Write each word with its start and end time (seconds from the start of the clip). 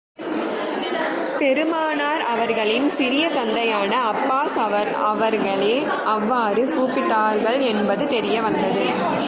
பெருமானார் 1.39 2.21
அவர்களின் 2.21 2.89
சிறிய 2.89 3.29
தந்தையான 3.29 3.93
அப்பாஸ் 4.11 4.55
அவர்களே 5.03 5.85
அவ்வாறு 6.05 6.63
கூப்பிட்டார்கள் 6.65 7.59
என்பது 7.59 8.07
தெரிய 8.07 8.41
வந்தது. 8.41 8.85